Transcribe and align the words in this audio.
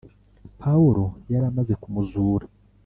Pawulo 0.61 1.03
yari 1.31 1.45
amaze 1.51 1.73
kumuzura 1.81 2.45